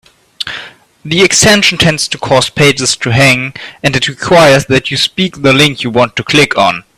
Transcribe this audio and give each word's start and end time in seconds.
The 1.05 1.21
extension 1.21 1.77
tends 1.77 2.07
to 2.07 2.17
cause 2.17 2.49
pages 2.49 2.97
to 2.97 3.11
hang, 3.11 3.53
and 3.83 3.95
it 3.95 4.07
requires 4.07 4.65
that 4.65 4.89
you 4.89 4.97
speak 4.97 5.43
the 5.43 5.53
link 5.53 5.83
you 5.83 5.91
want 5.91 6.15
to 6.15 6.23
click 6.23 6.57
on. 6.57 6.85